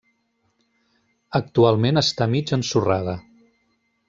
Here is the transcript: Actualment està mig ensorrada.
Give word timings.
Actualment 1.41 2.03
està 2.03 2.29
mig 2.33 2.55
ensorrada. 2.59 3.15